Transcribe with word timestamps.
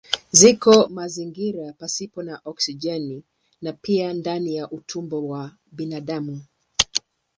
Ziko 0.37 0.71
mazingira 0.95 1.65
pasipo 1.73 2.23
na 2.23 2.35
oksijeni 2.51 3.23
na 3.61 3.73
pia 3.73 4.13
ndani 4.13 4.55
ya 4.55 4.71
utumbo 4.71 5.27
wa 5.27 5.51
binadamu. 5.71 6.41